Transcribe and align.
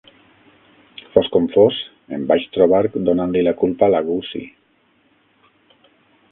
Fos 1.15 1.29
com 1.35 1.45
fos, 1.55 1.77
em 2.17 2.25
vaig 2.33 2.47
trobar 2.57 2.81
donant-li 3.09 3.45
la 3.49 3.55
culpa 3.63 3.89
a 3.89 3.93
la 3.97 4.03
Gussie. 4.11 4.51